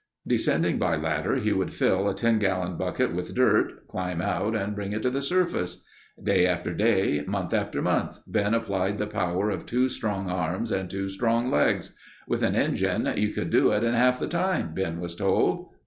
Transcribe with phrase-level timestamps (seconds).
[0.25, 4.73] Descending by ladder he would fill a 10 gallon bucket with dirt, climb out and
[4.75, 5.83] bring it to the surface.
[6.23, 10.89] Day after day, month after month Ben applied the power of two strong arms and
[10.89, 11.95] two strong legs.
[12.27, 15.67] "With an engine you could do it in half the time," Ben was told.